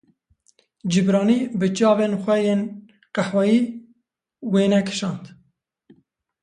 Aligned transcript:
Cibranî 0.91 1.39
bi 1.59 1.67
çavên 1.77 2.13
xwe 2.23 2.37
yên 2.45 2.61
qehweyî 3.15 3.59
wêne 4.51 4.81
kişand. 4.87 5.23